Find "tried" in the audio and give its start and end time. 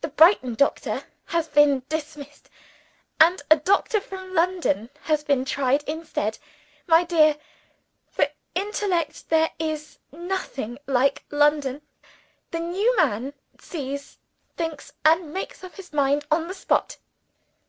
5.44-5.84